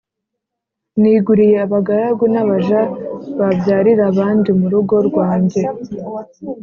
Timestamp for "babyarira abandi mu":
3.39-4.67